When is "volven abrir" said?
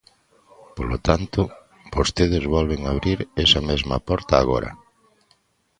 2.55-3.19